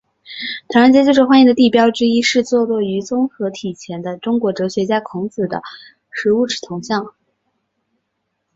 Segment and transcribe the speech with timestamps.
[0.69, 5.61] 唐人街最受欢迎的地标之一是坐落于综合体前的中国哲学家孔子的
[6.09, 7.13] 十五尺铜像。